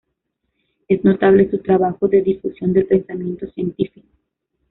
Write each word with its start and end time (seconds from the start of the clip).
Es 0.87 1.03
notable 1.03 1.47
su 1.51 1.59
trabajo 1.59 2.07
de 2.07 2.23
difusión 2.23 2.73
del 2.73 2.87
pensamiento 2.87 3.45
científico. 3.51 4.01